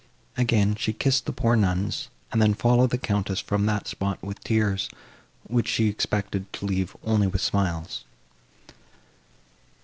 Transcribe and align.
Again, 0.35 0.73
she 0.73 0.93
kissed 0.93 1.27
the 1.27 1.31
poor 1.31 1.55
nuns 1.55 2.09
and 2.31 2.41
then 2.41 2.55
followed 2.55 2.89
the 2.89 2.97
Countess 2.97 3.39
from 3.39 3.67
that 3.67 3.87
spot 3.87 4.17
with 4.23 4.43
tears, 4.43 4.89
which 5.43 5.67
she 5.67 5.89
expected 5.89 6.51
to 6.53 6.65
leave 6.65 6.97
only 7.03 7.27
with 7.27 7.41
smiles. 7.41 8.03